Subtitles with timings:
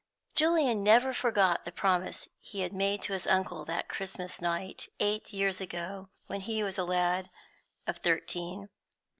[0.33, 5.31] Julian never forgot the promise he had made to his uncle that Christmas night, eight
[5.31, 7.29] years ago, when he was a lad
[7.85, 8.69] of thirteen.